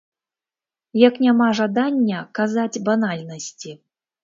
[1.07, 3.79] Як няма жадання казаць банальнасці.